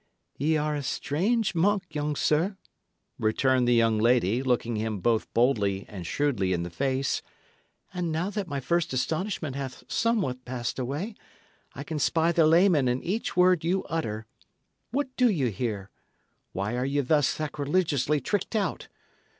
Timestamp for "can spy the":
11.83-12.47